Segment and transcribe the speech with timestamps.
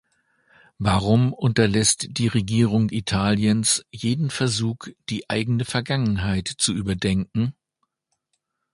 [0.79, 7.53] Warum unterlässt die Regierung Italiens jeden Versuch, die eigene Vergangenheit zu überdenken?